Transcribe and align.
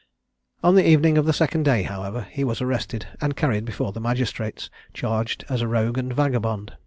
On 0.63 0.73
the 0.73 0.87
evening 0.89 1.19
of 1.19 1.27
the 1.27 1.31
second 1.31 1.61
day, 1.61 1.83
however, 1.83 2.25
he 2.31 2.43
was 2.43 2.59
arrested 2.59 3.07
and 3.21 3.35
carried 3.35 3.65
before 3.65 3.91
the 3.91 4.01
magistrates, 4.01 4.71
charged 4.95 5.45
as 5.47 5.61
a 5.61 5.67
rogue 5.67 5.99
and 5.99 6.11
vagabond. 6.11 6.73